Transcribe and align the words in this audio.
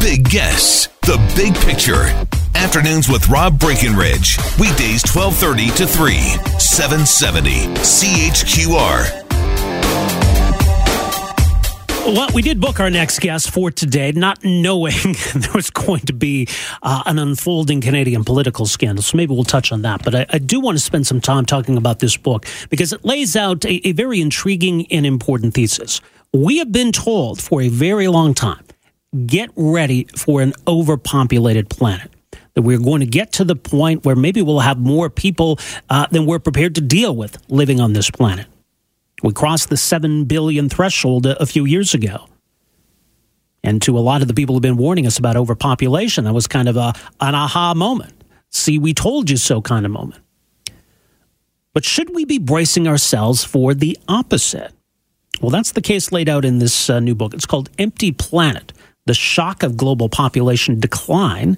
big 0.00 0.28
guests, 0.28 0.88
the 1.02 1.16
big 1.36 1.54
picture. 1.54 2.04
Afternoons 2.54 3.08
with 3.08 3.28
Rob 3.28 3.58
Breckenridge. 3.58 4.38
Weekdays 4.58 5.02
1230 5.04 5.70
to 5.76 5.86
3, 5.86 6.14
770 6.58 7.66
CHQR. 7.82 9.26
Well, 12.06 12.28
we 12.32 12.40
did 12.40 12.60
book 12.60 12.78
our 12.78 12.88
next 12.88 13.18
guest 13.18 13.50
for 13.50 13.72
today, 13.72 14.12
not 14.12 14.44
knowing 14.44 14.94
there 15.34 15.52
was 15.52 15.70
going 15.70 16.02
to 16.02 16.12
be 16.12 16.46
uh, 16.82 17.02
an 17.04 17.18
unfolding 17.18 17.80
Canadian 17.80 18.22
political 18.22 18.66
scandal. 18.66 19.02
So 19.02 19.16
maybe 19.16 19.34
we'll 19.34 19.42
touch 19.42 19.72
on 19.72 19.82
that. 19.82 20.04
But 20.04 20.14
I, 20.14 20.26
I, 20.30 20.38
do 20.38 20.60
want 20.60 20.78
to 20.78 20.84
spend 20.84 21.06
some 21.06 21.20
time 21.20 21.44
talking 21.46 21.76
about 21.76 21.98
this 21.98 22.16
book 22.16 22.46
because 22.70 22.92
it 22.92 23.04
lays 23.04 23.34
out 23.34 23.64
a, 23.64 23.88
a 23.88 23.92
very 23.92 24.20
intriguing 24.20 24.86
and 24.92 25.04
important 25.04 25.54
thesis. 25.54 26.00
We 26.32 26.58
have 26.58 26.70
been 26.70 26.92
told 26.92 27.40
for 27.40 27.60
a 27.60 27.68
very 27.68 28.06
long 28.06 28.34
time 28.34 28.65
get 29.16 29.50
ready 29.56 30.06
for 30.16 30.40
an 30.40 30.52
overpopulated 30.66 31.68
planet. 31.68 32.10
That 32.54 32.62
we're 32.62 32.78
going 32.78 33.00
to 33.00 33.06
get 33.06 33.32
to 33.34 33.44
the 33.44 33.56
point 33.56 34.04
where 34.04 34.16
maybe 34.16 34.40
we'll 34.40 34.60
have 34.60 34.78
more 34.78 35.10
people 35.10 35.58
uh, 35.90 36.06
than 36.10 36.26
we're 36.26 36.38
prepared 36.38 36.74
to 36.76 36.80
deal 36.80 37.14
with 37.14 37.38
living 37.50 37.80
on 37.80 37.92
this 37.92 38.10
planet. 38.10 38.46
We 39.22 39.32
crossed 39.32 39.68
the 39.68 39.76
7 39.76 40.24
billion 40.24 40.68
threshold 40.68 41.26
a, 41.26 41.46
few 41.46 41.64
years 41.64 41.94
ago. 41.94 42.28
And 43.62 43.80
to 43.82 43.98
a 43.98 44.00
lot 44.00 44.22
of 44.22 44.28
the 44.28 44.34
people 44.34 44.54
who've 44.54 44.62
been 44.62 44.76
warning 44.76 45.06
us 45.06 45.18
about 45.18 45.36
overpopulation, 45.36 46.24
that 46.24 46.32
was 46.32 46.46
kind 46.46 46.68
of 46.68 46.76
a, 46.76 46.92
an 47.20 47.34
aha 47.34 47.74
moment. 47.74 48.12
See, 48.50 48.78
we 48.78 48.94
told 48.94 49.28
you 49.28 49.36
so 49.36 49.60
kind 49.60 49.84
of 49.84 49.92
moment. 49.92 50.22
But 51.74 51.84
should 51.84 52.14
we 52.14 52.24
be 52.24 52.38
bracing 52.38 52.86
ourselves 52.88 53.44
for 53.44 53.74
the 53.74 53.98
opposite? 54.08 54.72
Well, 55.40 55.50
that's 55.50 55.72
the 55.72 55.82
case 55.82 56.12
laid 56.12 56.28
out 56.28 56.44
in 56.44 56.58
this 56.58 56.88
uh, 56.88 57.00
new 57.00 57.14
book. 57.14 57.34
It's 57.34 57.46
called 57.46 57.68
Empty 57.78 58.12
Planet 58.12 58.72
The 59.06 59.14
Shock 59.14 59.62
of 59.62 59.76
Global 59.76 60.08
Population 60.08 60.80
Decline. 60.80 61.56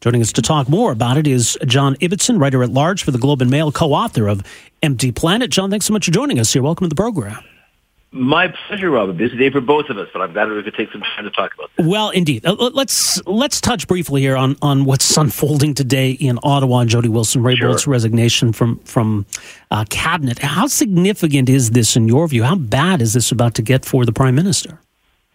Joining 0.00 0.20
us 0.20 0.32
to 0.34 0.42
talk 0.42 0.68
more 0.68 0.92
about 0.92 1.16
it 1.16 1.26
is 1.26 1.58
John 1.66 1.96
Ibbitson, 1.96 2.40
writer 2.40 2.62
at 2.62 2.70
large 2.70 3.02
for 3.02 3.10
the 3.10 3.18
Globe 3.18 3.42
and 3.42 3.50
Mail, 3.50 3.72
co 3.72 3.92
author 3.92 4.28
of 4.28 4.42
Empty 4.82 5.10
Planet. 5.10 5.50
John, 5.50 5.70
thanks 5.70 5.86
so 5.86 5.92
much 5.92 6.06
for 6.06 6.10
joining 6.10 6.38
us 6.38 6.52
here. 6.52 6.62
Welcome 6.62 6.86
to 6.86 6.88
the 6.88 6.94
program. 6.94 7.42
My 8.12 8.48
pleasure, 8.66 8.90
Rob. 8.90 9.08
A 9.08 9.12
busy 9.12 9.36
day 9.36 9.50
for 9.50 9.60
both 9.60 9.88
of 9.88 9.96
us, 9.96 10.08
but 10.12 10.20
I'm 10.20 10.32
glad 10.32 10.50
we 10.50 10.62
could 10.62 10.74
take 10.74 10.90
some 10.90 11.00
time 11.00 11.24
to 11.24 11.30
talk 11.30 11.54
about 11.54 11.70
this. 11.76 11.86
Well, 11.86 12.10
indeed. 12.10 12.44
Uh, 12.44 12.54
let's 12.54 13.24
let's 13.26 13.60
touch 13.60 13.86
briefly 13.86 14.20
here 14.20 14.36
on, 14.36 14.56
on 14.60 14.84
what's 14.84 15.16
unfolding 15.16 15.74
today 15.74 16.10
in 16.10 16.38
Ottawa. 16.42 16.84
Jody 16.84 17.08
Wilson 17.08 17.42
Raybould's 17.42 17.82
sure. 17.82 17.92
resignation 17.92 18.52
from 18.52 18.78
from 18.80 19.26
uh, 19.70 19.84
cabinet. 19.88 20.40
How 20.40 20.66
significant 20.66 21.48
is 21.48 21.70
this 21.70 21.96
in 21.96 22.08
your 22.08 22.26
view? 22.26 22.42
How 22.42 22.56
bad 22.56 23.00
is 23.00 23.12
this 23.14 23.30
about 23.30 23.54
to 23.54 23.62
get 23.62 23.84
for 23.84 24.04
the 24.04 24.12
prime 24.12 24.34
minister? 24.34 24.80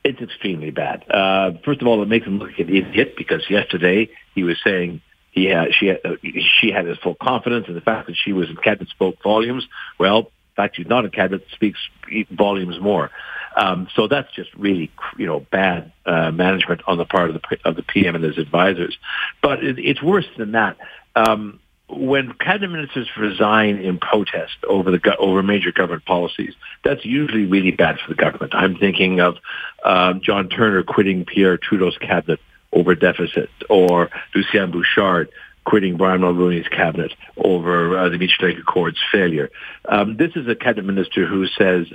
It's 0.06 0.22
extremely 0.22 0.70
bad. 0.70 1.03
Uh, 1.09 1.53
first 1.66 1.81
of 1.81 1.88
all, 1.88 2.03
it 2.03 2.08
makes 2.08 2.28
him 2.28 2.38
look 2.38 2.50
like 2.50 2.59
an 2.59 2.70
idiot 2.70 3.16
because 3.17 3.50
yesterday 3.50 4.08
he 4.36 4.44
was 4.44 4.56
saying 4.64 5.02
he 5.31 5.45
had, 5.45 5.73
she 5.73 5.88
had, 5.88 6.00
uh, 6.06 6.16
she 6.22 6.70
had 6.70 6.86
his 6.86 7.00
full 7.00 7.16
confidence, 7.16 7.66
and 7.67 7.75
the 7.75 7.81
fact 7.81 8.06
that 8.06 8.16
she 8.16 8.31
was 8.31 8.47
in 8.47 8.56
cabinet 8.56 8.89
spoke 8.89 9.16
volumes. 9.23 9.67
Well, 9.97 10.22
the 10.25 10.56
fact 10.56 10.75
she's 10.75 10.86
not 10.86 11.06
in 11.06 11.12
cabinet 11.12 11.47
speaks 11.53 11.79
volumes 12.29 12.79
more. 12.79 13.09
Um, 13.57 13.88
so 13.96 14.07
that's 14.07 14.31
just 14.35 14.53
really, 14.53 14.91
you 15.18 15.25
know, 15.25 15.40
bad 15.40 15.91
uh, 16.06 16.29
management 16.29 16.81
on 16.85 17.00
the 17.00 17.06
part 17.06 17.31
of 17.31 17.41
the 17.41 17.58
of 17.66 17.75
the 17.75 17.81
PM 17.81 18.13
and 18.13 18.24
his 18.24 18.38
advisors. 18.38 18.96
But 19.41 19.63
it, 19.63 19.79
it's 19.79 20.03
worse 20.03 20.28
than 20.38 20.52
that. 20.52 20.78
Um, 21.16 21.59
when 21.88 22.34
cabinet 22.34 22.72
ministers 22.72 23.07
resign 23.18 23.78
in 23.78 24.00
protest 24.00 24.57
over 24.68 24.91
the 24.91 25.16
over 25.18 25.44
major 25.44 25.72
government 25.72 26.06
policies, 26.06 26.53
that's 26.84 27.06
usually 27.06 27.46
really 27.46 27.72
bad 27.72 28.00
for 28.00 28.09
the 28.09 28.16
government. 28.16 28.56
I'm 28.56 28.78
thinking 28.78 29.19
of 29.19 29.38
um, 29.84 30.22
John 30.22 30.50
Turner 30.50 30.84
quitting 30.84 31.25
Pierre 31.25 31.57
Trudeau's 31.57 31.97
cabinet 31.97 32.40
over 32.73 32.96
deficit, 32.96 33.50
or 33.69 34.09
Lucien 34.34 34.72
Bouchard 34.72 35.29
quitting 35.63 35.97
Brian 35.97 36.22
Mulroney's 36.22 36.68
cabinet 36.68 37.12
over 37.38 37.97
uh, 37.97 38.09
the 38.09 38.17
Meech 38.17 38.38
Lake 38.41 38.57
Accord's 38.57 39.00
failure. 39.12 39.50
Um, 39.88 40.16
this 40.17 40.31
is 40.35 40.47
a 40.47 40.56
cabinet 40.56 40.85
minister 40.85 41.25
who 41.25 41.47
says, 41.47 41.88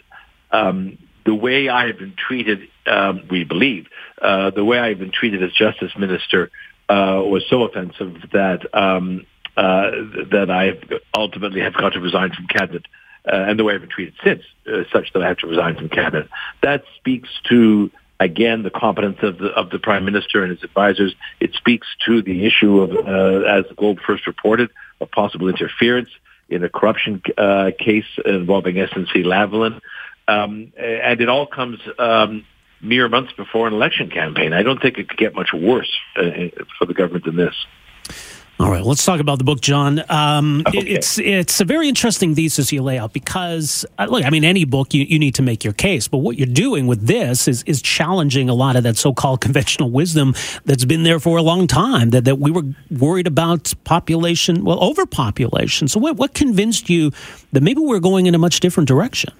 um, 0.50 0.98
the 1.24 1.34
way 1.34 1.68
I 1.68 1.86
have 1.86 1.98
been 1.98 2.14
treated, 2.16 2.68
um, 2.86 3.22
we 3.30 3.44
believe, 3.44 3.86
uh, 4.20 4.50
the 4.50 4.64
way 4.64 4.78
I 4.78 4.88
have 4.88 4.98
been 4.98 5.12
treated 5.12 5.42
as 5.42 5.52
justice 5.52 5.92
minister 5.96 6.50
uh, 6.88 7.22
was 7.24 7.44
so 7.48 7.62
offensive 7.62 8.16
that 8.32 8.74
um, 8.74 9.24
uh, 9.60 9.90
that 10.30 10.50
I 10.50 10.78
ultimately 11.14 11.60
have 11.60 11.74
got 11.74 11.92
to 11.92 12.00
resign 12.00 12.32
from 12.32 12.46
cabinet. 12.46 12.86
Uh, 13.30 13.34
and 13.36 13.58
the 13.58 13.64
way 13.64 13.74
I've 13.74 13.82
been 13.82 13.90
treated 13.90 14.14
since, 14.24 14.42
uh, 14.66 14.84
such 14.90 15.12
that 15.12 15.22
I 15.22 15.28
have 15.28 15.36
to 15.38 15.46
resign 15.46 15.76
from 15.76 15.90
cabinet. 15.90 16.30
That 16.62 16.84
speaks 16.96 17.28
to 17.50 17.90
again 18.18 18.62
the 18.62 18.70
competence 18.70 19.18
of 19.22 19.36
the 19.36 19.48
of 19.48 19.68
the 19.68 19.78
prime 19.78 20.06
minister 20.06 20.42
and 20.42 20.50
his 20.50 20.64
advisors. 20.64 21.14
It 21.40 21.52
speaks 21.52 21.86
to 22.06 22.22
the 22.22 22.46
issue 22.46 22.80
of, 22.80 22.90
uh, 22.90 23.46
as 23.46 23.66
the 23.68 23.74
Globe 23.76 23.98
first 24.06 24.26
reported, 24.26 24.70
of 25.02 25.10
possible 25.10 25.48
interference 25.50 26.08
in 26.48 26.64
a 26.64 26.70
corruption 26.70 27.20
uh, 27.36 27.72
case 27.78 28.06
involving 28.24 28.76
SNC 28.76 29.24
Lavalin, 29.26 29.78
um, 30.26 30.72
and 30.78 31.20
it 31.20 31.28
all 31.28 31.46
comes. 31.46 31.78
Um, 31.98 32.46
mere 32.82 33.10
months 33.10 33.30
before 33.34 33.68
an 33.68 33.74
election 33.74 34.08
campaign. 34.08 34.54
I 34.54 34.62
don't 34.62 34.80
think 34.80 34.96
it 34.96 35.06
could 35.06 35.18
get 35.18 35.34
much 35.34 35.52
worse 35.52 35.98
uh, 36.16 36.48
for 36.78 36.86
the 36.86 36.94
government 36.94 37.26
than 37.26 37.36
this. 37.36 37.54
All 38.60 38.70
right, 38.70 38.84
let's 38.84 39.06
talk 39.06 39.20
about 39.20 39.38
the 39.38 39.44
book, 39.44 39.62
John. 39.62 40.04
Um, 40.10 40.62
okay. 40.66 40.80
It's 40.80 41.18
it's 41.18 41.62
a 41.62 41.64
very 41.64 41.88
interesting 41.88 42.34
thesis 42.34 42.70
you 42.70 42.82
lay 42.82 42.98
out 42.98 43.14
because 43.14 43.86
uh, 43.98 44.04
look, 44.04 44.22
I 44.22 44.28
mean, 44.28 44.44
any 44.44 44.66
book 44.66 44.92
you, 44.92 45.04
you 45.04 45.18
need 45.18 45.34
to 45.36 45.42
make 45.42 45.64
your 45.64 45.72
case, 45.72 46.08
but 46.08 46.18
what 46.18 46.36
you're 46.36 46.46
doing 46.46 46.86
with 46.86 47.06
this 47.06 47.48
is 47.48 47.62
is 47.62 47.80
challenging 47.80 48.50
a 48.50 48.54
lot 48.54 48.76
of 48.76 48.82
that 48.82 48.98
so-called 48.98 49.40
conventional 49.46 49.90
wisdom 49.90 50.34
that's 50.66 50.84
been 50.84 51.04
there 51.04 51.18
for 51.18 51.38
a 51.38 51.42
long 51.42 51.68
time. 51.68 52.10
That 52.10 52.26
that 52.26 52.38
we 52.38 52.50
were 52.50 52.64
worried 52.90 53.26
about 53.26 53.72
population, 53.84 54.62
well, 54.62 54.78
overpopulation. 54.84 55.88
So 55.88 55.98
what 55.98 56.16
what 56.16 56.34
convinced 56.34 56.90
you 56.90 57.12
that 57.52 57.62
maybe 57.62 57.80
we're 57.80 57.98
going 57.98 58.26
in 58.26 58.34
a 58.34 58.38
much 58.38 58.60
different 58.60 58.88
direction? 58.88 59.32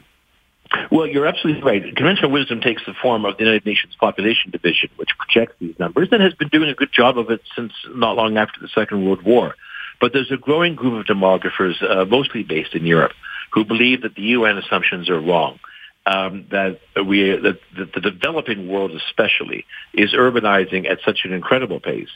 Well, 0.91 1.06
you're 1.06 1.26
absolutely 1.26 1.62
right. 1.62 1.82
Conventional 1.97 2.31
wisdom 2.31 2.60
takes 2.60 2.82
the 2.86 2.94
form 2.94 3.25
of 3.25 3.36
the 3.36 3.44
United 3.44 3.66
Nations 3.66 3.94
Population 3.98 4.50
Division, 4.50 4.91
which 4.97 5.10
projects 5.19 5.54
these 5.60 5.75
numbers 5.78 6.08
and 6.12 6.22
has 6.22 6.34
been 6.34 6.48
doing 6.48 6.69
a 6.69 6.75
good 6.75 6.92
job 6.92 7.19
of 7.19 7.31
it 7.31 7.41
since 7.56 7.72
not 7.94 8.16
long 8.16 8.36
after 8.36 8.60
the 8.60 8.69
Second 8.69 9.04
World 9.04 9.22
War. 9.22 9.54
But 10.00 10.12
there's 10.12 10.31
a 10.31 10.36
growing 10.36 10.76
group 10.76 11.00
of 11.00 11.16
demographers, 11.16 11.82
uh, 11.82 12.04
mostly 12.04 12.42
based 12.42 12.75
in 12.75 12.86
Europe, 12.86 13.12
who 13.53 13.64
believe 13.64 14.03
that 14.03 14.14
the 14.14 14.22
UN 14.22 14.58
assumptions 14.58 15.10
are 15.10 15.20
wrong. 15.20 15.58
Um, 16.06 16.47
that 16.50 16.81
we 17.06 17.31
that, 17.31 17.60
that 17.76 17.92
the 17.92 18.00
developing 18.00 18.69
world 18.69 18.92
especially 18.92 19.66
is 19.92 20.14
urbanizing 20.14 20.91
at 20.91 20.98
such 21.04 21.20
an 21.25 21.32
incredible 21.32 21.78
pace 21.78 22.08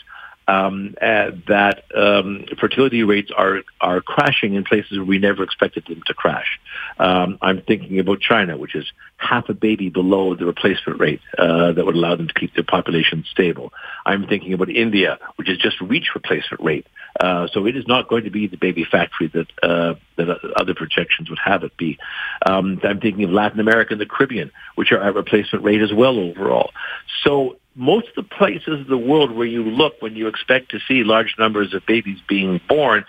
um, 0.46 0.94
uh, 1.00 1.30
that 1.48 1.84
um, 1.96 2.44
fertility 2.58 3.02
rates 3.02 3.30
are 3.36 3.62
are 3.80 4.00
crashing 4.00 4.54
in 4.54 4.64
places 4.64 4.98
where 4.98 5.04
we 5.04 5.18
never 5.18 5.42
expected 5.42 5.84
them 5.86 6.02
to 6.06 6.14
crash. 6.14 6.60
Um, 6.98 7.38
I'm 7.40 7.62
thinking 7.62 7.98
about 7.98 8.20
China, 8.20 8.56
which 8.56 8.74
is 8.74 8.90
half 9.16 9.48
a 9.48 9.54
baby 9.54 9.88
below 9.88 10.34
the 10.34 10.44
replacement 10.44 11.00
rate 11.00 11.20
uh, 11.38 11.72
that 11.72 11.84
would 11.84 11.94
allow 11.94 12.14
them 12.16 12.28
to 12.28 12.34
keep 12.34 12.54
their 12.54 12.64
population 12.64 13.24
stable. 13.30 13.72
I'm 14.04 14.26
thinking 14.26 14.52
about 14.52 14.68
India, 14.68 15.18
which 15.36 15.48
has 15.48 15.58
just 15.58 15.80
reached 15.80 16.14
replacement 16.14 16.62
rate. 16.62 16.86
Uh, 17.18 17.46
so 17.52 17.66
it 17.66 17.76
is 17.76 17.86
not 17.86 18.08
going 18.08 18.24
to 18.24 18.30
be 18.30 18.48
the 18.48 18.56
baby 18.56 18.84
factory 18.84 19.28
that 19.28 19.46
uh, 19.62 19.94
that 20.16 20.28
other 20.56 20.74
projections 20.74 21.30
would 21.30 21.38
have 21.38 21.62
it 21.62 21.76
be. 21.76 21.98
Um, 22.44 22.80
I'm 22.82 23.00
thinking 23.00 23.24
of 23.24 23.30
Latin 23.30 23.60
America 23.60 23.92
and 23.92 24.00
the 24.00 24.06
Caribbean, 24.06 24.50
which 24.74 24.92
are 24.92 25.00
at 25.00 25.14
replacement 25.14 25.64
rate 25.64 25.80
as 25.80 25.92
well 25.92 26.18
overall. 26.18 26.72
So 27.22 27.56
most 27.74 28.08
of 28.16 28.28
the 28.28 28.36
places 28.36 28.80
in 28.80 28.86
the 28.88 28.98
world 28.98 29.32
where 29.32 29.46
you 29.46 29.64
look 29.64 30.00
when 30.00 30.16
you 30.16 30.28
expect 30.28 30.70
to 30.70 30.78
see 30.86 31.04
large 31.04 31.34
numbers 31.38 31.74
of 31.74 31.84
babies 31.86 32.18
being 32.28 32.60
born 32.68 33.04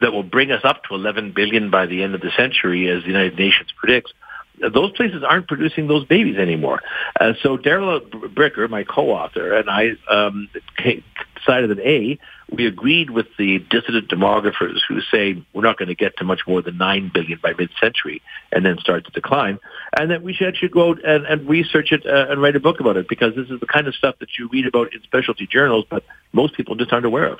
that 0.00 0.12
will 0.12 0.22
bring 0.22 0.50
us 0.50 0.60
up 0.64 0.84
to 0.84 0.94
11 0.94 1.32
billion 1.32 1.70
by 1.70 1.86
the 1.86 2.02
end 2.02 2.14
of 2.14 2.20
the 2.20 2.30
century, 2.36 2.88
as 2.88 3.02
the 3.02 3.08
United 3.08 3.38
Nations 3.38 3.70
predicts, 3.76 4.12
those 4.58 4.92
places 4.92 5.22
aren't 5.26 5.48
producing 5.48 5.88
those 5.88 6.04
babies 6.04 6.36
anymore. 6.36 6.80
Uh, 7.18 7.32
so 7.42 7.56
Darrell 7.56 8.00
Bricker, 8.00 8.68
my 8.68 8.84
co-author, 8.84 9.54
and 9.54 9.70
I 9.70 9.92
um, 10.10 10.48
decided 11.44 11.70
that 11.70 11.80
A, 11.80 12.18
we 12.50 12.66
agreed 12.66 13.10
with 13.10 13.26
the 13.38 13.58
dissident 13.70 14.08
demographers 14.08 14.78
who 14.86 15.00
say 15.00 15.42
we're 15.52 15.62
not 15.62 15.78
going 15.78 15.88
to 15.88 15.94
get 15.94 16.16
to 16.18 16.24
much 16.24 16.40
more 16.46 16.62
than 16.62 16.76
9 16.76 17.10
billion 17.12 17.38
by 17.42 17.54
mid-century 17.58 18.22
and 18.50 18.64
then 18.64 18.78
start 18.78 19.04
to 19.06 19.10
decline, 19.10 19.58
and 19.96 20.10
that 20.10 20.22
we 20.22 20.32
should 20.32 20.48
actually 20.48 20.68
go 20.68 20.90
out 20.90 21.04
and, 21.04 21.26
and 21.26 21.48
research 21.48 21.92
it 21.92 22.06
uh, 22.06 22.26
and 22.30 22.42
write 22.42 22.56
a 22.56 22.60
book 22.60 22.80
about 22.80 22.96
it 22.96 23.08
because 23.08 23.34
this 23.34 23.48
is 23.48 23.60
the 23.60 23.66
kind 23.66 23.86
of 23.88 23.94
stuff 23.94 24.16
that 24.20 24.28
you 24.38 24.48
read 24.52 24.66
about 24.66 24.92
in 24.92 25.02
specialty 25.02 25.46
journals, 25.46 25.84
but 25.88 26.04
most 26.32 26.54
people 26.54 26.74
just 26.74 26.92
aren't 26.92 27.06
aware 27.06 27.26
of. 27.26 27.38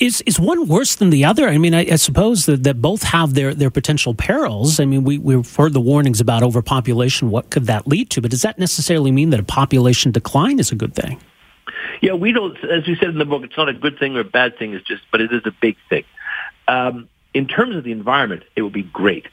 Is 0.00 0.22
is 0.22 0.40
one 0.40 0.66
worse 0.66 0.94
than 0.94 1.10
the 1.10 1.26
other? 1.26 1.46
I 1.46 1.58
mean, 1.58 1.74
I, 1.74 1.80
I, 1.80 1.96
suppose 1.96 2.46
that, 2.46 2.62
that 2.62 2.80
both 2.80 3.02
have 3.02 3.34
their, 3.34 3.52
their 3.52 3.70
potential 3.70 4.14
perils. 4.14 4.80
I 4.80 4.86
mean, 4.86 5.04
we, 5.04 5.18
we've 5.18 5.54
heard 5.54 5.74
the 5.74 5.80
warnings 5.80 6.22
about 6.22 6.42
overpopulation. 6.42 7.28
What 7.28 7.50
could 7.50 7.66
that 7.66 7.86
lead 7.86 8.08
to? 8.10 8.22
But 8.22 8.30
does 8.30 8.40
that 8.42 8.58
necessarily 8.58 9.12
mean 9.12 9.28
that 9.28 9.40
a 9.40 9.44
population 9.44 10.10
decline 10.10 10.58
is 10.58 10.72
a 10.72 10.74
good 10.74 10.94
thing? 10.94 11.20
Yeah, 12.04 12.12
we 12.12 12.32
don't, 12.32 12.54
as 12.64 12.86
we 12.86 12.96
said 12.96 13.08
in 13.08 13.18
the 13.18 13.24
book, 13.24 13.44
it's 13.44 13.56
not 13.56 13.70
a 13.70 13.72
good 13.72 13.98
thing 13.98 14.14
or 14.14 14.20
a 14.20 14.24
bad 14.24 14.58
thing. 14.58 14.74
It's 14.74 14.86
just, 14.86 15.02
but 15.10 15.22
it 15.22 15.32
is 15.32 15.40
a 15.46 15.52
big 15.58 15.76
thing. 15.88 16.04
Um, 16.68 17.08
in 17.32 17.48
terms 17.48 17.76
of 17.76 17.82
the 17.82 17.92
environment, 17.92 18.42
it 18.54 18.60
would 18.60 18.74
be 18.74 18.82
great 18.82 19.24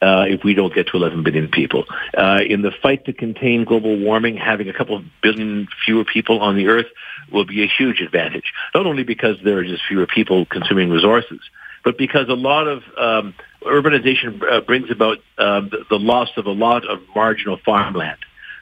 uh, 0.00 0.26
if 0.28 0.44
we 0.44 0.54
don't 0.54 0.72
get 0.72 0.86
to 0.86 0.96
11 0.96 1.24
billion 1.24 1.48
people. 1.48 1.86
Uh, 2.16 2.38
in 2.48 2.62
the 2.62 2.70
fight 2.70 3.04
to 3.06 3.12
contain 3.12 3.64
global 3.64 3.98
warming, 3.98 4.36
having 4.36 4.68
a 4.68 4.72
couple 4.72 4.96
of 4.96 5.04
billion 5.20 5.66
fewer 5.84 6.04
people 6.04 6.38
on 6.40 6.56
the 6.56 6.68
earth 6.68 6.86
will 7.32 7.44
be 7.44 7.64
a 7.64 7.66
huge 7.66 8.00
advantage. 8.00 8.52
Not 8.76 8.86
only 8.86 9.02
because 9.02 9.36
there 9.44 9.58
are 9.58 9.64
just 9.64 9.82
fewer 9.88 10.06
people 10.06 10.46
consuming 10.46 10.88
resources, 10.88 11.40
but 11.82 11.98
because 11.98 12.28
a 12.28 12.34
lot 12.34 12.68
of 12.68 12.84
um, 12.96 13.34
urbanization 13.62 14.40
uh, 14.48 14.60
brings 14.60 14.88
about 14.88 15.18
uh, 15.36 15.62
the, 15.62 15.84
the, 15.90 15.98
loss 15.98 16.28
of 16.36 16.46
a 16.46 16.52
lot 16.52 16.88
of 16.88 17.00
marginal 17.12 17.58
farmland. 17.64 18.18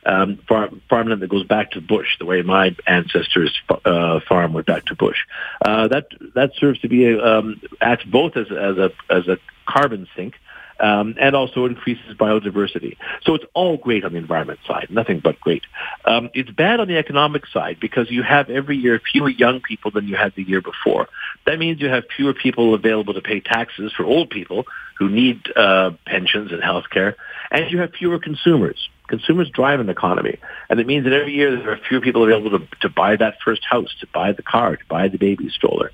Um, 0.08 0.38
farm, 0.48 0.80
farmland 0.88 1.20
that 1.20 1.28
goes 1.28 1.44
back 1.44 1.72
to 1.72 1.82
bush, 1.82 2.16
the 2.18 2.24
way 2.24 2.40
my 2.40 2.74
ancestors 2.86 3.52
uh, 3.84 4.20
farm 4.26 4.54
went 4.54 4.66
back 4.66 4.86
to 4.86 4.94
bush. 4.94 5.18
Uh, 5.60 5.86
that 5.88 6.06
that 6.34 6.52
serves 6.58 6.80
to 6.80 6.88
be 6.88 7.18
um, 7.18 7.60
acts 7.82 8.04
both 8.04 8.34
as, 8.36 8.46
as 8.46 8.78
a 8.78 8.90
as 9.10 9.28
a 9.28 9.36
carbon 9.66 10.08
sink, 10.16 10.34
um, 10.80 11.14
and 11.20 11.34
also 11.34 11.66
increases 11.66 12.16
biodiversity. 12.16 12.96
So 13.24 13.34
it's 13.34 13.44
all 13.54 13.76
great 13.76 14.04
on 14.04 14.12
the 14.12 14.18
environment 14.18 14.60
side, 14.66 14.88
nothing 14.90 15.20
but 15.20 15.38
great. 15.40 15.64
Um, 16.04 16.30
it's 16.34 16.50
bad 16.50 16.80
on 16.80 16.88
the 16.88 16.96
economic 16.96 17.46
side 17.46 17.78
because 17.80 18.10
you 18.10 18.22
have 18.22 18.48
every 18.48 18.76
year 18.76 19.00
fewer 19.12 19.28
young 19.28 19.60
people 19.60 19.90
than 19.90 20.06
you 20.08 20.16
had 20.16 20.34
the 20.34 20.42
year 20.42 20.60
before. 20.60 21.08
That 21.46 21.58
means 21.58 21.80
you 21.80 21.88
have 21.88 22.04
fewer 22.16 22.34
people 22.34 22.74
available 22.74 23.14
to 23.14 23.20
pay 23.20 23.40
taxes 23.40 23.92
for 23.96 24.04
old 24.04 24.30
people 24.30 24.64
who 24.98 25.08
need 25.08 25.42
uh, 25.54 25.90
pensions 26.06 26.52
and 26.52 26.62
health 26.62 26.84
care, 26.90 27.16
and 27.50 27.70
you 27.70 27.78
have 27.80 27.92
fewer 27.92 28.18
consumers. 28.18 28.88
Consumers 29.08 29.50
drive 29.50 29.80
an 29.80 29.88
economy, 29.88 30.38
and 30.68 30.78
it 30.78 30.86
means 30.86 31.04
that 31.04 31.12
every 31.12 31.32
year 31.32 31.56
there 31.56 31.72
are 31.72 31.80
fewer 31.88 32.00
people 32.00 32.22
available 32.22 32.58
to, 32.58 32.66
to 32.80 32.88
buy 32.88 33.16
that 33.16 33.38
first 33.44 33.64
house, 33.64 33.94
to 34.00 34.06
buy 34.14 34.32
the 34.32 34.42
car, 34.42 34.76
to 34.76 34.84
buy 34.88 35.08
the 35.08 35.18
baby 35.18 35.48
stroller. 35.48 35.90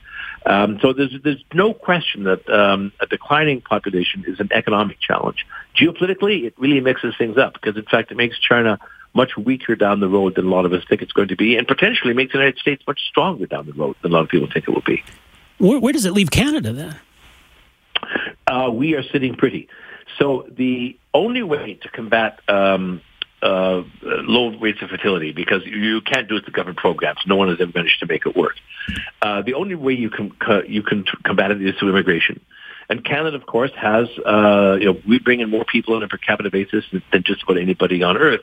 Um, 0.47 0.79
so 0.83 0.93
there's 0.93 1.15
there's 1.23 1.43
no 1.55 1.73
question 1.73 2.25
that 2.25 2.49
um, 2.51 2.93
a 3.01 3.07
declining 3.07 3.63
population 3.63 4.25
is 4.27 4.41
an 4.41 4.51
economic 4.53 5.01
challenge. 5.01 5.47
Geopolitically, 5.75 6.45
it 6.45 6.55
really 6.59 6.81
mixes 6.81 7.15
things 7.17 7.39
up 7.39 7.55
because, 7.55 7.77
in 7.77 7.85
fact, 7.85 8.11
it 8.11 8.17
makes 8.17 8.39
China 8.39 8.79
much 9.15 9.37
weaker 9.37 9.75
down 9.75 10.01
the 10.01 10.09
road 10.09 10.35
than 10.35 10.47
a 10.47 10.51
lot 10.51 10.67
of 10.67 10.73
us 10.73 10.83
think 10.89 11.01
it's 11.01 11.13
going 11.13 11.29
to 11.29 11.37
be, 11.37 11.57
and 11.57 11.67
potentially 11.67 12.13
makes 12.13 12.33
the 12.33 12.39
United 12.39 12.59
States 12.59 12.83
much 12.87 13.01
stronger 13.09 13.47
down 13.47 13.65
the 13.65 13.73
road 13.73 13.97
than 14.03 14.11
a 14.13 14.15
lot 14.15 14.23
of 14.23 14.29
people 14.29 14.49
think 14.53 14.69
it 14.69 14.73
will 14.73 14.83
be. 14.83 15.03
Where, 15.59 15.79
where 15.79 15.93
does 15.93 16.05
it 16.05 16.13
leave 16.13 16.31
Canada 16.31 16.73
then? 16.73 16.97
Uh, 18.47 18.71
we 18.71 18.95
are 18.95 19.03
sitting 19.05 19.35
pretty. 19.37 19.69
So 20.19 20.47
the 20.51 20.97
only 21.13 21.43
way 21.43 21.75
to 21.83 21.89
combat 21.89 22.41
um, 22.49 23.01
uh, 23.43 23.83
low 24.03 24.59
rates 24.59 24.81
of 24.83 24.89
fertility 24.89 25.33
because 25.33 25.63
you 25.67 26.01
can't 26.01 26.29
do 26.29 26.37
it 26.37 26.45
through 26.45 26.53
government 26.53 26.79
programs. 26.79 27.19
No 27.27 27.37
one 27.37 27.49
has 27.49 27.61
ever 27.61 27.73
managed 27.75 28.01
to 28.01 28.07
make 28.07 28.27
it 28.27 28.37
work. 28.37 28.55
Uh, 29.21 29.43
the 29.43 29.55
only 29.55 29.75
way 29.75 29.93
you 29.93 30.11
can 30.11 30.33
you 30.67 30.83
can 30.83 31.05
combat 31.25 31.51
it 31.51 31.63
is 31.63 31.75
through 31.79 31.91
immigration. 31.91 32.41
And 32.89 33.05
Canada, 33.05 33.37
of 33.37 33.47
course, 33.47 33.71
has 33.77 34.09
uh, 34.25 34.77
you 34.81 34.87
know 34.87 35.01
we 35.07 35.19
bring 35.19 35.41
in 35.41 35.51
more 35.51 35.65
people 35.65 35.95
on 35.95 36.03
a 36.03 36.09
per 36.09 36.17
capita 36.17 36.51
basis 36.51 36.85
than 36.91 37.23
just 37.25 37.43
about 37.43 37.59
anybody 37.59 38.03
on 38.03 38.17
earth. 38.17 38.43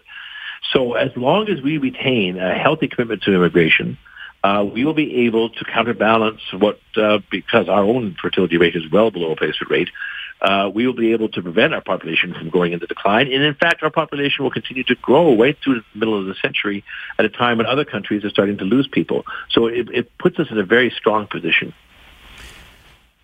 So 0.73 0.93
as 0.93 1.11
long 1.15 1.49
as 1.49 1.61
we 1.61 1.77
retain 1.77 2.37
a 2.37 2.53
healthy 2.53 2.87
commitment 2.87 3.23
to 3.23 3.33
immigration, 3.33 3.97
uh, 4.43 4.65
we 4.71 4.85
will 4.85 4.93
be 4.93 5.25
able 5.25 5.49
to 5.49 5.65
counterbalance 5.65 6.41
what, 6.53 6.79
uh, 6.95 7.19
because 7.29 7.67
our 7.67 7.83
own 7.83 8.15
fertility 8.21 8.57
rate 8.57 8.75
is 8.75 8.89
well 8.91 9.11
below 9.11 9.29
replacement 9.29 9.69
rate, 9.69 9.89
uh, 10.41 10.69
we 10.73 10.87
will 10.87 10.93
be 10.93 11.13
able 11.13 11.29
to 11.29 11.41
prevent 11.41 11.73
our 11.73 11.81
population 11.81 12.33
from 12.33 12.49
going 12.49 12.73
into 12.73 12.87
decline. 12.87 13.31
And 13.31 13.43
in 13.43 13.53
fact, 13.53 13.83
our 13.83 13.91
population 13.91 14.43
will 14.43 14.51
continue 14.51 14.83
to 14.85 14.95
grow 14.95 15.37
right 15.37 15.57
through 15.63 15.75
the 15.75 15.99
middle 15.99 16.19
of 16.19 16.25
the 16.25 16.35
century 16.35 16.83
at 17.19 17.25
a 17.25 17.29
time 17.29 17.57
when 17.57 17.67
other 17.67 17.85
countries 17.85 18.25
are 18.25 18.29
starting 18.29 18.57
to 18.57 18.63
lose 18.63 18.87
people. 18.87 19.25
So 19.51 19.67
it, 19.67 19.89
it 19.93 20.17
puts 20.17 20.39
us 20.39 20.47
in 20.49 20.57
a 20.57 20.63
very 20.63 20.89
strong 20.89 21.27
position. 21.27 21.73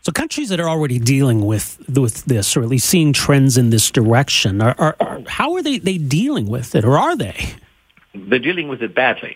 So 0.01 0.11
countries 0.13 0.47
that 0.49 0.59
are 0.61 0.69
already 0.69 0.99
dealing 0.99 1.45
with 1.45 1.83
with 1.89 2.23
this, 2.23 2.55
or 2.55 2.61
at 2.61 2.69
least 2.69 2.87
seeing 2.87 3.11
trends 3.11 3.57
in 3.57 3.71
this 3.71 3.91
direction, 3.91 4.61
are, 4.61 4.73
are, 4.77 4.95
are 5.01 5.21
how 5.27 5.55
are 5.55 5.61
they, 5.61 5.79
they 5.79 5.97
dealing 5.97 6.47
with 6.47 6.75
it, 6.75 6.85
or 6.85 6.97
are 6.97 7.17
they? 7.17 7.55
They're 8.13 8.39
dealing 8.39 8.69
with 8.69 8.81
it 8.81 8.95
badly. 8.95 9.35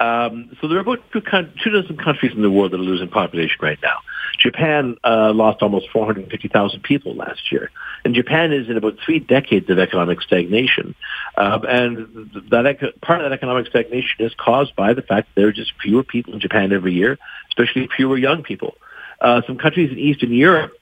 Um, 0.00 0.56
so 0.60 0.66
there 0.66 0.78
are 0.78 0.80
about 0.80 1.00
two, 1.12 1.20
two, 1.20 1.70
dozen 1.70 1.98
countries 1.98 2.32
in 2.34 2.40
the 2.40 2.50
world 2.50 2.72
that 2.72 2.80
are 2.80 2.82
losing 2.82 3.08
population 3.08 3.56
right 3.60 3.78
now. 3.82 3.98
Japan 4.38 4.96
uh, 5.04 5.32
lost 5.34 5.60
almost 5.60 5.90
450,000 5.90 6.82
people 6.82 7.14
last 7.14 7.52
year, 7.52 7.70
and 8.04 8.14
Japan 8.14 8.52
is 8.52 8.70
in 8.70 8.78
about 8.78 8.96
three 9.04 9.18
decades 9.18 9.68
of 9.68 9.78
economic 9.78 10.22
stagnation. 10.22 10.94
Um, 11.36 11.64
and 11.68 12.30
that 12.50 12.94
part 13.02 13.20
of 13.20 13.30
that 13.30 13.34
economic 13.34 13.66
stagnation 13.66 14.24
is 14.24 14.32
caused 14.38 14.74
by 14.74 14.94
the 14.94 15.02
fact 15.02 15.28
that 15.28 15.40
there 15.40 15.48
are 15.48 15.52
just 15.52 15.72
fewer 15.82 16.02
people 16.02 16.32
in 16.32 16.40
Japan 16.40 16.72
every 16.72 16.94
year, 16.94 17.18
especially 17.50 17.86
fewer 17.94 18.16
young 18.16 18.42
people. 18.42 18.76
Uh, 19.20 19.42
some 19.46 19.58
countries 19.58 19.92
in 19.92 19.98
Eastern 19.98 20.32
Europe 20.32 20.72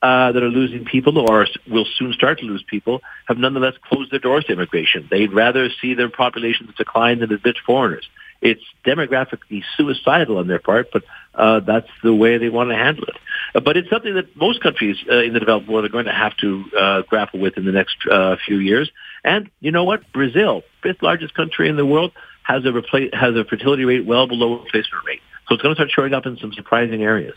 uh, 0.00 0.30
that 0.30 0.40
are 0.40 0.48
losing 0.48 0.84
people 0.84 1.18
or 1.18 1.48
will 1.68 1.86
soon 1.96 2.12
start 2.12 2.38
to 2.38 2.44
lose 2.44 2.62
people 2.62 3.00
have 3.26 3.38
nonetheless 3.38 3.74
closed 3.88 4.12
their 4.12 4.20
doors 4.20 4.44
to 4.44 4.52
immigration. 4.52 5.08
They'd 5.10 5.32
rather 5.32 5.68
see 5.80 5.94
their 5.94 6.08
populations 6.08 6.70
decline 6.76 7.18
than 7.18 7.32
admit 7.32 7.56
foreigners. 7.66 8.08
It's 8.40 8.62
demographically 8.84 9.64
suicidal 9.76 10.38
on 10.38 10.46
their 10.46 10.60
part, 10.60 10.90
but 10.92 11.02
uh, 11.34 11.60
that's 11.60 11.88
the 12.02 12.14
way 12.14 12.38
they 12.38 12.48
want 12.48 12.70
to 12.70 12.76
handle 12.76 13.04
it. 13.04 13.16
Uh, 13.54 13.60
but 13.60 13.76
it's 13.76 13.90
something 13.90 14.14
that 14.14 14.36
most 14.36 14.62
countries 14.62 14.96
uh, 15.10 15.18
in 15.18 15.32
the 15.32 15.40
developed 15.40 15.68
world 15.68 15.84
are 15.84 15.88
going 15.88 16.04
to 16.04 16.12
have 16.12 16.36
to 16.38 16.64
uh, 16.78 17.02
grapple 17.02 17.40
with 17.40 17.56
in 17.56 17.64
the 17.64 17.72
next 17.72 17.96
uh, 18.10 18.36
few 18.44 18.58
years. 18.58 18.90
And 19.24 19.50
you 19.60 19.72
know 19.72 19.84
what? 19.84 20.10
Brazil, 20.12 20.62
fifth 20.82 21.02
largest 21.02 21.34
country 21.34 21.68
in 21.68 21.76
the 21.76 21.86
world, 21.86 22.12
has 22.42 22.64
a 22.64 22.72
has 23.12 23.34
a 23.34 23.44
fertility 23.44 23.84
rate 23.84 24.06
well 24.06 24.26
below 24.26 24.60
replacement 24.62 25.04
rate. 25.04 25.20
So 25.48 25.54
it's 25.54 25.62
going 25.62 25.74
to 25.74 25.76
start 25.76 25.90
showing 25.90 26.14
up 26.14 26.26
in 26.26 26.36
some 26.38 26.52
surprising 26.52 27.02
areas. 27.02 27.36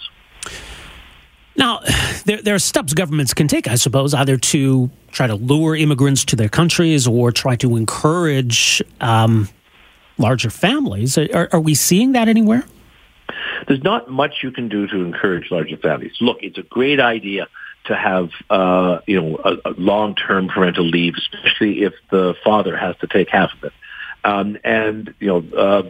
Now, 1.55 1.81
there, 2.25 2.41
there, 2.41 2.55
are 2.55 2.59
steps 2.59 2.93
governments 2.93 3.33
can 3.33 3.47
take, 3.47 3.67
I 3.67 3.75
suppose, 3.75 4.13
either 4.13 4.37
to 4.37 4.89
try 5.11 5.27
to 5.27 5.35
lure 5.35 5.75
immigrants 5.75 6.23
to 6.25 6.35
their 6.35 6.49
countries 6.49 7.07
or 7.07 7.31
try 7.31 7.55
to 7.57 7.75
encourage 7.75 8.81
um, 9.01 9.49
larger 10.21 10.49
families. 10.49 11.17
Are, 11.17 11.49
are 11.51 11.59
we 11.59 11.75
seeing 11.75 12.13
that 12.13 12.27
anywhere? 12.27 12.63
There's 13.67 13.83
not 13.83 14.09
much 14.09 14.37
you 14.43 14.51
can 14.51 14.69
do 14.69 14.87
to 14.87 14.95
encourage 14.97 15.51
larger 15.51 15.77
families. 15.77 16.13
Look, 16.21 16.37
it's 16.41 16.57
a 16.57 16.63
great 16.63 16.99
idea 16.99 17.47
to 17.85 17.95
have 17.95 18.29
uh, 18.49 18.99
you 19.07 19.21
know 19.21 19.37
a, 19.43 19.69
a 19.69 19.73
long-term 19.77 20.49
parental 20.49 20.85
leave, 20.85 21.15
especially 21.17 21.83
if 21.83 21.93
the 22.09 22.35
father 22.43 22.77
has 22.77 22.95
to 22.97 23.07
take 23.07 23.29
half 23.29 23.51
of 23.57 23.63
it, 23.65 23.73
um, 24.23 24.57
and 24.63 25.13
you 25.19 25.27
know 25.27 25.57
uh, 25.57 25.83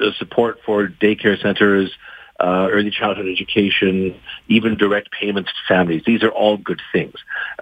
uh, 0.00 0.12
support 0.18 0.58
for 0.64 0.88
daycare 0.88 1.40
centers, 1.40 1.92
uh, 2.40 2.68
early 2.70 2.90
childhood 2.90 3.26
education, 3.28 4.14
even 4.48 4.76
direct 4.76 5.10
payments 5.10 5.50
to 5.50 5.74
families. 5.74 6.02
These 6.06 6.22
are 6.22 6.30
all 6.30 6.56
good 6.56 6.80
things. 6.92 7.14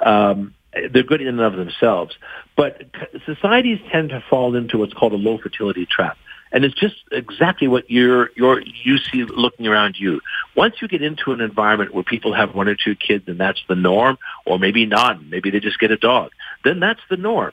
Um, 0.04 0.54
they're 0.92 1.02
good 1.02 1.20
in 1.20 1.28
and 1.28 1.40
of 1.40 1.54
themselves. 1.54 2.14
But 2.56 2.82
societies 3.26 3.78
tend 3.90 4.10
to 4.10 4.22
fall 4.28 4.54
into 4.54 4.78
what's 4.78 4.92
called 4.92 5.12
a 5.12 5.16
low 5.16 5.38
fertility 5.38 5.86
trap. 5.86 6.16
And 6.52 6.66
it's 6.66 6.74
just 6.74 6.96
exactly 7.10 7.66
what 7.66 7.90
you're, 7.90 8.30
you're, 8.36 8.60
you 8.60 8.98
see 8.98 9.24
looking 9.24 9.66
around 9.66 9.96
you. 9.98 10.20
Once 10.54 10.74
you 10.82 10.88
get 10.88 11.02
into 11.02 11.32
an 11.32 11.40
environment 11.40 11.94
where 11.94 12.04
people 12.04 12.34
have 12.34 12.54
one 12.54 12.68
or 12.68 12.76
two 12.76 12.94
kids 12.94 13.24
and 13.26 13.40
that's 13.40 13.60
the 13.68 13.74
norm, 13.74 14.18
or 14.44 14.58
maybe 14.58 14.84
not, 14.84 15.24
maybe 15.24 15.50
they 15.50 15.60
just 15.60 15.78
get 15.78 15.90
a 15.90 15.96
dog, 15.96 16.30
then 16.62 16.78
that's 16.78 17.00
the 17.08 17.16
norm. 17.16 17.52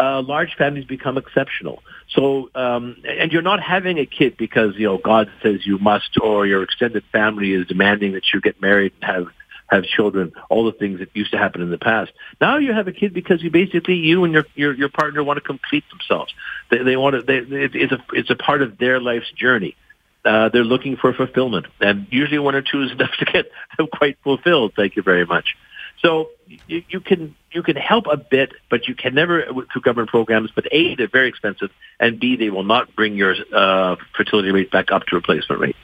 Uh, 0.00 0.22
large 0.22 0.56
families 0.56 0.84
become 0.84 1.16
exceptional. 1.16 1.82
So, 2.08 2.50
um, 2.54 2.96
and 3.06 3.30
you're 3.30 3.42
not 3.42 3.62
having 3.62 3.98
a 3.98 4.06
kid 4.06 4.36
because, 4.36 4.74
you 4.76 4.86
know, 4.86 4.98
God 4.98 5.30
says 5.42 5.64
you 5.64 5.78
must 5.78 6.18
or 6.20 6.46
your 6.46 6.62
extended 6.62 7.04
family 7.12 7.52
is 7.52 7.66
demanding 7.66 8.12
that 8.12 8.24
you 8.32 8.40
get 8.40 8.60
married 8.60 8.92
and 9.00 9.04
have 9.04 9.26
have 9.70 9.84
children, 9.84 10.32
all 10.48 10.64
the 10.64 10.72
things 10.72 10.98
that 10.98 11.08
used 11.14 11.30
to 11.30 11.38
happen 11.38 11.62
in 11.62 11.70
the 11.70 11.78
past. 11.78 12.12
Now 12.40 12.58
you 12.58 12.72
have 12.72 12.88
a 12.88 12.92
kid 12.92 13.14
because 13.14 13.42
you 13.42 13.50
basically 13.50 13.94
you 13.94 14.24
and 14.24 14.32
your 14.32 14.44
your, 14.54 14.74
your 14.74 14.88
partner 14.88 15.22
want 15.22 15.36
to 15.38 15.40
complete 15.40 15.84
themselves. 15.90 16.34
They, 16.70 16.78
they 16.78 16.96
want 16.96 17.16
to. 17.16 17.22
They, 17.22 17.38
it, 17.38 17.74
it's 17.74 17.92
a 17.92 18.02
it's 18.12 18.30
a 18.30 18.36
part 18.36 18.62
of 18.62 18.78
their 18.78 19.00
life's 19.00 19.30
journey. 19.32 19.76
Uh, 20.24 20.50
they're 20.50 20.64
looking 20.64 20.96
for 20.96 21.14
fulfillment, 21.14 21.66
and 21.80 22.06
usually 22.10 22.38
one 22.38 22.54
or 22.54 22.62
two 22.62 22.82
is 22.82 22.92
enough 22.92 23.12
to 23.18 23.24
get 23.24 23.46
them 23.78 23.86
quite 23.86 24.18
fulfilled. 24.22 24.72
Thank 24.76 24.96
you 24.96 25.02
very 25.02 25.24
much. 25.24 25.56
So 26.02 26.30
you, 26.66 26.82
you 26.88 27.00
can 27.00 27.36
you 27.52 27.62
can 27.62 27.76
help 27.76 28.06
a 28.10 28.16
bit, 28.16 28.52
but 28.70 28.88
you 28.88 28.94
can 28.94 29.14
never 29.14 29.44
through 29.72 29.82
government 29.82 30.10
programs. 30.10 30.50
But 30.52 30.66
a, 30.72 30.96
they're 30.96 31.08
very 31.08 31.28
expensive, 31.28 31.70
and 32.00 32.18
b, 32.18 32.36
they 32.36 32.50
will 32.50 32.64
not 32.64 32.96
bring 32.96 33.14
your 33.14 33.34
uh, 33.54 33.96
fertility 34.16 34.50
rate 34.50 34.70
back 34.70 34.90
up 34.90 35.06
to 35.06 35.16
replacement 35.16 35.60
rate 35.60 35.76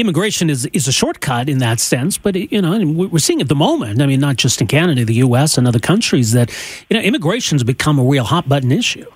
immigration 0.00 0.50
is 0.50 0.66
is 0.66 0.88
a 0.88 0.92
shortcut 0.92 1.48
in 1.48 1.58
that 1.58 1.80
sense, 1.80 2.18
but 2.18 2.34
you 2.36 2.60
know 2.62 2.78
we're 2.86 3.18
seeing 3.18 3.40
at 3.40 3.48
the 3.48 3.54
moment. 3.54 4.02
I 4.02 4.06
mean, 4.06 4.20
not 4.20 4.36
just 4.36 4.60
in 4.60 4.66
Canada, 4.66 5.04
the 5.04 5.14
U.S. 5.14 5.58
and 5.58 5.66
other 5.66 5.78
countries 5.78 6.32
that 6.32 6.50
you 6.88 6.96
know 6.96 7.02
immigration's 7.02 7.64
become 7.64 7.98
a 7.98 8.04
real 8.04 8.24
hot 8.24 8.48
button 8.48 8.72
issue. 8.72 9.06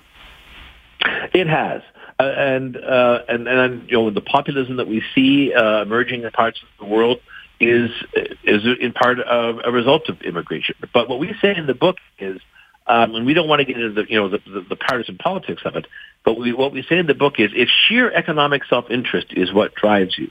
It 1.33 1.47
has. 1.47 1.81
Uh, 2.19 2.23
and, 2.23 2.77
uh, 2.77 3.23
and 3.27 3.47
and 3.47 3.89
you 3.89 3.97
know 3.97 4.11
the 4.11 4.21
populism 4.21 4.77
that 4.77 4.87
we 4.87 5.01
see 5.15 5.53
uh, 5.53 5.81
emerging 5.81 6.23
in 6.23 6.29
parts 6.29 6.61
of 6.61 6.67
the 6.79 6.85
world 6.85 7.19
is 7.59 7.89
is 8.43 8.61
in 8.79 8.93
part 8.93 9.17
a, 9.19 9.61
a 9.65 9.71
result 9.71 10.07
of 10.07 10.21
immigration. 10.21 10.75
But 10.93 11.09
what 11.09 11.19
we 11.19 11.33
say 11.41 11.55
in 11.55 11.65
the 11.65 11.73
book 11.73 11.97
is, 12.19 12.39
um, 12.85 13.15
and 13.15 13.25
we 13.25 13.33
don't 13.33 13.47
want 13.47 13.59
to 13.61 13.65
get 13.65 13.75
into 13.75 13.93
the 13.93 14.05
you 14.07 14.19
know 14.19 14.29
the, 14.29 14.39
the, 14.45 14.61
the 14.69 14.75
partisan 14.75 15.17
politics 15.17 15.63
of 15.65 15.75
it, 15.75 15.87
but 16.23 16.37
we, 16.37 16.53
what 16.53 16.73
we 16.73 16.83
say 16.83 16.99
in 16.99 17.07
the 17.07 17.15
book 17.15 17.39
is, 17.39 17.51
if 17.55 17.69
sheer 17.87 18.11
economic 18.11 18.65
self 18.65 18.91
interest 18.91 19.27
is 19.31 19.51
what 19.51 19.73
drives 19.73 20.15
you, 20.17 20.29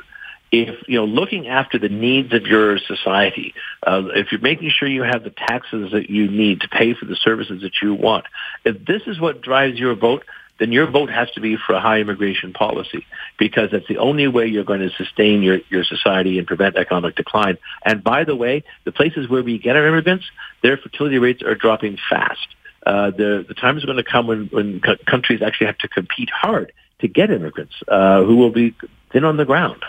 if 0.52 0.88
you 0.88 0.96
know 0.96 1.04
looking 1.04 1.48
after 1.48 1.78
the 1.78 1.88
needs 1.88 2.32
of 2.32 2.46
your 2.46 2.78
society, 2.78 3.54
uh, 3.86 4.02
if 4.14 4.32
you're 4.32 4.40
making 4.40 4.70
sure 4.70 4.88
you 4.88 5.02
have 5.02 5.22
the 5.22 5.30
taxes 5.30 5.92
that 5.92 6.10
you 6.10 6.28
need 6.28 6.62
to 6.62 6.68
pay 6.68 6.94
for 6.94 7.04
the 7.04 7.16
services 7.16 7.62
that 7.62 7.72
you 7.82 7.94
want, 7.94 8.24
if 8.64 8.84
this 8.84 9.02
is 9.06 9.20
what 9.20 9.42
drives 9.42 9.78
your 9.78 9.94
vote, 9.94 10.24
then 10.58 10.72
your 10.72 10.88
vote 10.90 11.10
has 11.10 11.30
to 11.32 11.40
be 11.40 11.56
for 11.56 11.74
a 11.74 11.80
high 11.80 12.00
immigration 12.00 12.52
policy 12.52 13.06
because 13.38 13.70
that's 13.72 13.88
the 13.88 13.98
only 13.98 14.28
way 14.28 14.46
you're 14.46 14.64
going 14.64 14.80
to 14.80 14.90
sustain 14.90 15.42
your, 15.42 15.58
your 15.70 15.84
society 15.84 16.38
and 16.38 16.46
prevent 16.46 16.76
economic 16.76 17.16
decline. 17.16 17.56
And 17.84 18.04
by 18.04 18.24
the 18.24 18.36
way, 18.36 18.62
the 18.84 18.92
places 18.92 19.28
where 19.28 19.42
we 19.42 19.58
get 19.58 19.74
our 19.74 19.86
immigrants, 19.86 20.26
their 20.62 20.76
fertility 20.76 21.18
rates 21.18 21.42
are 21.42 21.54
dropping 21.54 21.96
fast. 22.10 22.46
Uh, 22.84 23.10
the, 23.10 23.44
the 23.48 23.54
time 23.54 23.78
is 23.78 23.84
going 23.84 23.96
to 23.96 24.04
come 24.04 24.26
when, 24.26 24.48
when 24.52 24.80
countries 25.06 25.40
actually 25.42 25.66
have 25.66 25.78
to 25.78 25.88
compete 25.88 26.30
hard 26.30 26.72
to 27.00 27.08
get 27.08 27.30
immigrants 27.30 27.74
uh, 27.88 28.22
who 28.22 28.36
will 28.36 28.52
be 28.52 28.74
thin 29.12 29.24
on 29.24 29.38
the 29.38 29.46
ground. 29.46 29.82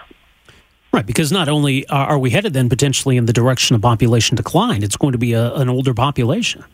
Right, 0.94 1.06
because 1.06 1.32
not 1.32 1.48
only 1.48 1.88
are 1.88 2.20
we 2.20 2.32
headed 2.32 2.54
then 2.54 2.68
potentially 2.68 3.16
in 3.16 3.26
the 3.26 3.34
direction 3.34 3.76
of 3.76 3.82
population 3.82 4.36
decline, 4.36 4.84
it's 4.84 4.98
going 4.98 5.14
to 5.14 5.18
be 5.18 5.34
a, 5.34 5.54
an 5.54 5.70
older 5.70 5.94
population. 5.94 6.66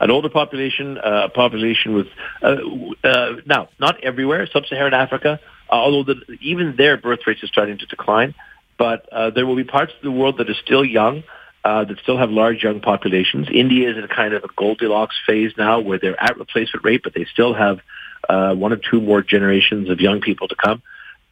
An 0.00 0.10
older 0.10 0.30
population, 0.30 0.96
a 0.96 1.00
uh, 1.00 1.28
population 1.28 1.94
with 1.94 2.08
uh, 2.42 2.56
uh, 3.04 3.36
now 3.46 3.68
not 3.78 4.02
everywhere, 4.02 4.48
sub-Saharan 4.52 4.94
Africa, 4.94 5.38
although 5.68 6.02
the, 6.02 6.38
even 6.40 6.74
their 6.76 6.96
birth 6.96 7.20
rates 7.26 7.42
are 7.44 7.46
starting 7.46 7.78
to 7.78 7.86
decline, 7.86 8.34
but 8.78 9.08
uh, 9.12 9.30
there 9.30 9.46
will 9.46 9.56
be 9.56 9.64
parts 9.64 9.92
of 9.94 10.02
the 10.02 10.10
world 10.10 10.38
that 10.38 10.48
are 10.50 10.54
still 10.54 10.84
young, 10.84 11.22
uh, 11.64 11.84
that 11.84 11.98
still 11.98 12.16
have 12.16 12.30
large 12.30 12.62
young 12.62 12.80
populations. 12.80 13.48
India 13.52 13.90
is 13.90 13.96
in 13.96 14.04
a 14.04 14.08
kind 14.08 14.32
of 14.34 14.42
a 14.42 14.48
Goldilocks 14.56 15.16
phase 15.26 15.52
now, 15.56 15.80
where 15.80 15.98
they're 15.98 16.20
at 16.20 16.38
replacement 16.38 16.84
rate, 16.84 17.02
but 17.04 17.14
they 17.14 17.26
still 17.26 17.54
have 17.54 17.80
uh, 18.28 18.54
one 18.54 18.72
or 18.72 18.76
two 18.76 19.00
more 19.00 19.22
generations 19.22 19.88
of 19.90 20.00
young 20.00 20.20
people 20.20 20.48
to 20.48 20.56
come. 20.56 20.82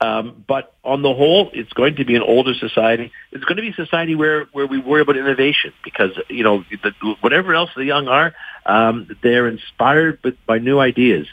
Um, 0.01 0.45
but 0.47 0.73
on 0.85 1.03
the 1.03 1.13
whole, 1.13 1.51
it's 1.53 1.73
going 1.73 1.97
to 1.97 2.05
be 2.05 2.15
an 2.15 2.23
older 2.23 2.55
society. 2.55 3.13
It's 3.33 3.45
going 3.45 3.57
to 3.57 3.63
be 3.63 3.71
a 3.71 3.75
society 3.75 4.15
where, 4.15 4.45
where 4.53 4.67
we 4.67 4.79
worry 4.79 5.03
about 5.03 5.17
innovation 5.17 5.73
because, 5.83 6.13
you 6.29 6.45
know, 6.45 6.65
the, 6.71 6.93
whatever 7.21 7.55
else 7.55 7.71
the 7.75 7.85
young 7.85 8.07
are, 8.07 8.33
um, 8.65 9.09
they're 9.23 9.49
inspired 9.49 10.23
by, 10.23 10.33
by 10.47 10.59
new 10.59 10.79
ideas. 10.79 11.27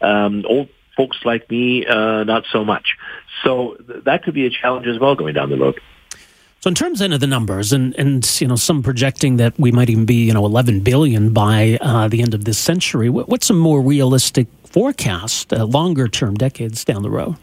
Um, 0.00 0.44
old 0.48 0.68
folks 0.96 1.18
like 1.24 1.50
me, 1.50 1.84
uh, 1.86 2.22
not 2.24 2.44
so 2.52 2.64
much. 2.64 2.96
So 3.42 3.74
th- 3.74 4.04
that 4.04 4.22
could 4.22 4.34
be 4.34 4.46
a 4.46 4.50
challenge 4.50 4.86
as 4.86 5.00
well 5.00 5.16
going 5.16 5.34
down 5.34 5.50
the 5.50 5.58
road. 5.58 5.80
So 6.60 6.68
in 6.68 6.76
terms 6.76 7.00
of 7.00 7.18
the 7.18 7.26
numbers, 7.26 7.72
and, 7.72 7.92
and 7.98 8.40
you 8.40 8.46
know 8.46 8.54
some 8.54 8.84
projecting 8.84 9.36
that 9.38 9.58
we 9.58 9.72
might 9.72 9.90
even 9.90 10.06
be 10.06 10.26
you 10.26 10.32
know 10.32 10.46
11 10.46 10.80
billion 10.80 11.32
by 11.32 11.76
uh, 11.80 12.06
the 12.06 12.22
end 12.22 12.34
of 12.34 12.44
this 12.44 12.56
century. 12.56 13.08
What's 13.10 13.50
a 13.50 13.52
more 13.52 13.82
realistic 13.82 14.46
forecast, 14.64 15.52
uh, 15.52 15.64
longer 15.64 16.06
term, 16.06 16.36
decades 16.36 16.84
down 16.84 17.02
the 17.02 17.10
road? 17.10 17.36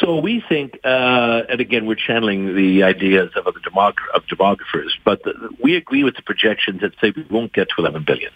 So 0.00 0.16
we 0.20 0.42
think, 0.46 0.80
uh, 0.84 1.42
and 1.48 1.60
again, 1.60 1.86
we're 1.86 1.94
channeling 1.94 2.54
the 2.54 2.82
ideas 2.82 3.30
of 3.36 3.44
the 3.44 3.60
demog- 3.60 4.08
of 4.14 4.24
demographers, 4.26 4.90
but 5.04 5.22
the, 5.22 5.50
we 5.62 5.76
agree 5.76 6.04
with 6.04 6.16
the 6.16 6.22
projections 6.22 6.82
that 6.82 6.92
say 7.00 7.12
we 7.14 7.24
won't 7.30 7.52
get 7.52 7.68
to 7.70 7.74
11 7.78 8.04
billion. 8.04 8.32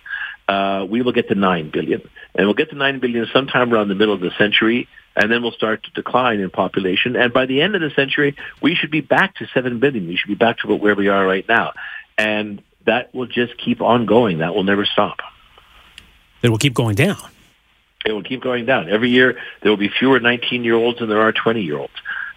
Uh, 0.48 0.86
we 0.88 1.02
will 1.02 1.12
get 1.12 1.28
to 1.28 1.34
9 1.34 1.70
billion. 1.70 2.00
And 2.34 2.46
we'll 2.46 2.54
get 2.54 2.70
to 2.70 2.76
9 2.76 3.00
billion 3.00 3.26
sometime 3.32 3.72
around 3.72 3.88
the 3.88 3.94
middle 3.94 4.14
of 4.14 4.20
the 4.20 4.30
century, 4.38 4.88
and 5.14 5.30
then 5.30 5.42
we'll 5.42 5.52
start 5.52 5.84
to 5.84 5.90
decline 5.90 6.40
in 6.40 6.50
population. 6.50 7.14
And 7.14 7.32
by 7.32 7.46
the 7.46 7.60
end 7.60 7.74
of 7.74 7.82
the 7.82 7.90
century, 7.90 8.36
we 8.62 8.74
should 8.74 8.90
be 8.90 9.00
back 9.00 9.36
to 9.36 9.46
7 9.52 9.80
billion. 9.80 10.06
We 10.06 10.16
should 10.16 10.28
be 10.28 10.34
back 10.34 10.58
to 10.58 10.74
where 10.74 10.94
we 10.94 11.08
are 11.08 11.26
right 11.26 11.46
now. 11.48 11.72
And 12.16 12.62
that 12.86 13.14
will 13.14 13.26
just 13.26 13.56
keep 13.58 13.80
on 13.80 14.06
going. 14.06 14.38
That 14.38 14.54
will 14.54 14.64
never 14.64 14.86
stop. 14.86 15.18
It 16.42 16.48
will 16.48 16.58
keep 16.58 16.74
going 16.74 16.94
down 16.94 17.18
it 18.04 18.12
will 18.12 18.22
keep 18.22 18.42
going 18.42 18.66
down. 18.66 18.88
Every 18.88 19.10
year 19.10 19.38
there 19.62 19.70
will 19.70 19.76
be 19.76 19.88
fewer 19.88 20.20
19-year-olds 20.20 20.98
than 21.00 21.08
there 21.08 21.20
are 21.20 21.32
20-year-olds. 21.32 21.92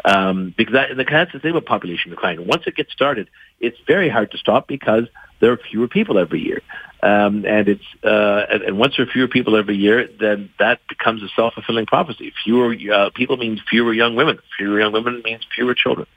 Um, 0.06 0.54
because 0.58 0.74
that, 0.74 0.98
the, 0.98 1.06
that's 1.06 1.32
the 1.32 1.40
thing 1.40 1.54
with 1.54 1.66
population 1.66 2.12
decline. 2.12 2.46
Once 2.46 2.64
it 2.68 2.76
gets 2.76 2.92
started, 2.92 3.30
it's 3.62 3.78
very 3.88 4.10
hard 4.10 4.32
to 4.32 4.38
stop 4.38 4.68
because 4.68 5.06
there 5.40 5.52
are 5.52 5.58
fewer 5.58 5.88
people 5.88 6.18
every 6.18 6.42
year. 6.42 6.62
Um, 7.02 7.46
and 7.46 7.68
it's 7.68 7.84
uh, 8.04 8.46
and, 8.50 8.64
and 8.64 8.78
once 8.78 8.96
there 8.98 9.06
are 9.06 9.10
fewer 9.10 9.28
people 9.28 9.58
every 9.58 9.76
year, 9.76 10.08
then 10.20 10.50
that 10.60 10.80
becomes 10.88 11.22
a 11.22 11.28
self-fulfilling 11.36 11.86
prophecy. 11.86 12.34
Fewer 12.44 12.76
uh, 12.94 13.10
people 13.14 13.36
means 13.36 13.62
fewer 13.70 13.94
young 13.94 14.16
women. 14.16 14.40
Fewer 14.58 14.80
young 14.80 14.94
women 14.94 15.22
means 15.24 15.46
fewer 15.54 15.74
children. 15.74 16.08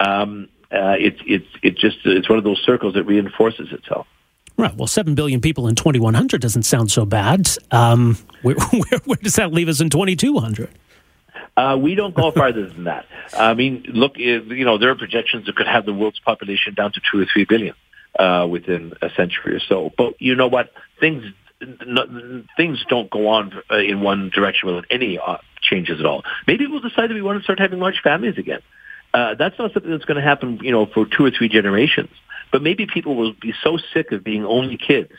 Um, 0.00 0.48
uh, 0.72 0.96
it's 0.98 1.20
it's 1.24 1.46
it's 1.62 1.80
just 1.80 1.98
it's 2.04 2.28
one 2.28 2.38
of 2.38 2.44
those 2.44 2.60
circles 2.64 2.94
that 2.94 3.04
reinforces 3.04 3.72
itself. 3.72 4.08
Right. 4.56 4.74
Well, 4.74 4.86
7 4.86 5.14
billion 5.14 5.40
people 5.40 5.66
in 5.66 5.74
2100 5.74 6.40
doesn't 6.40 6.62
sound 6.62 6.90
so 6.90 7.04
bad. 7.04 7.48
Um, 7.72 8.16
where, 8.44 8.56
where, 8.70 9.00
where, 9.04 9.18
does 9.22 9.34
that 9.34 9.52
leave 9.52 9.68
us 9.68 9.80
in 9.80 9.90
2200? 9.90 10.70
Uh, 11.56 11.78
we 11.80 11.94
don't 11.94 12.14
go 12.14 12.30
farther 12.32 12.66
than 12.66 12.84
that. 12.84 13.06
I 13.36 13.54
mean, 13.54 13.84
look, 13.88 14.16
you 14.16 14.64
know, 14.64 14.78
there 14.78 14.90
are 14.90 14.94
projections 14.94 15.46
that 15.46 15.56
could 15.56 15.66
have 15.66 15.86
the 15.86 15.94
world's 15.94 16.20
population 16.20 16.74
down 16.74 16.92
to 16.92 17.00
two 17.10 17.20
or 17.20 17.26
three 17.26 17.44
billion 17.44 17.74
uh, 18.18 18.46
within 18.48 18.92
a 19.02 19.10
century 19.10 19.56
or 19.56 19.60
so. 19.60 19.90
But 19.96 20.20
you 20.20 20.34
know 20.34 20.48
what? 20.48 20.70
Things 21.00 21.24
things 22.56 22.84
don't 22.88 23.08
go 23.10 23.28
on 23.28 23.62
uh, 23.70 23.76
in 23.76 24.02
one 24.02 24.28
direction 24.28 24.66
without 24.66 24.84
any 24.90 25.18
uh, 25.18 25.38
changes 25.62 25.98
at 25.98 26.04
all. 26.04 26.22
Maybe 26.46 26.66
we'll 26.66 26.80
decide 26.80 27.08
that 27.08 27.14
we 27.14 27.22
want 27.22 27.38
to 27.38 27.44
start 27.44 27.58
having 27.58 27.78
large 27.78 28.00
families 28.02 28.36
again. 28.36 28.60
Uh, 29.14 29.34
that's 29.34 29.58
not 29.58 29.72
something 29.72 29.90
that's 29.90 30.04
going 30.04 30.16
to 30.16 30.22
happen, 30.22 30.58
you 30.62 30.72
know, 30.72 30.86
for 30.86 31.06
two 31.06 31.24
or 31.24 31.30
three 31.30 31.48
generations. 31.48 32.10
But 32.52 32.62
maybe 32.62 32.86
people 32.86 33.14
will 33.14 33.32
be 33.32 33.54
so 33.62 33.78
sick 33.94 34.12
of 34.12 34.24
being 34.24 34.44
only 34.44 34.76
kids 34.76 35.12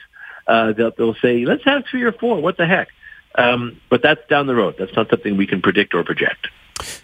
uh, 0.47 0.73
that 0.73 0.97
they'll 0.97 1.15
say, 1.15 1.45
let's 1.45 1.63
have 1.63 1.83
three 1.89 2.03
or 2.03 2.11
four. 2.11 2.41
What 2.41 2.57
the 2.57 2.67
heck? 2.67 2.89
Um, 3.37 3.79
but 3.89 4.01
that's 4.01 4.25
down 4.29 4.47
the 4.47 4.55
road. 4.55 4.75
That's 4.79 4.95
not 4.95 5.09
something 5.09 5.37
we 5.37 5.47
can 5.47 5.61
predict 5.61 5.93
or 5.93 6.03
project. 6.03 6.47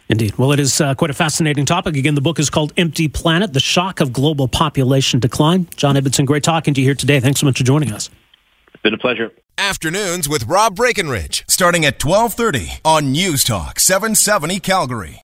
Indeed. 0.10 0.38
Well, 0.38 0.52
it 0.52 0.60
is 0.60 0.82
uh, 0.82 0.96
quite 0.96 1.12
a 1.12 1.14
fascinating 1.14 1.66
topic. 1.66 1.96
Again, 1.96 2.16
the 2.16 2.22
book 2.22 2.40
is 2.40 2.50
called 2.50 2.74
Empty 2.78 3.08
Planet 3.08 3.54
The 3.54 3.60
Shock 3.60 4.02
of 4.02 4.12
Global 4.12 4.48
Population 4.48 5.20
Decline. 5.20 5.68
John 5.76 5.96
Ibbitson, 5.96 6.26
great 6.26 6.44
talking 6.44 6.74
to 6.74 6.82
you 6.82 6.88
here 6.88 6.96
today. 6.96 7.20
Thanks 7.20 7.40
so 7.40 7.46
much 7.46 7.58
for 7.58 7.64
joining 7.64 7.92
us. 7.94 8.10
It's 8.74 8.82
been 8.84 8.94
a 8.94 8.98
pleasure. 8.98 9.32
Afternoons 9.58 10.28
with 10.28 10.46
Rob 10.48 10.76
Breckenridge, 10.76 11.44
starting 11.48 11.86
at 11.86 12.04
1230 12.04 12.82
on 12.84 13.12
News 13.12 13.44
Talk 13.44 13.80
770 13.80 14.60
Calgary. 14.60 15.20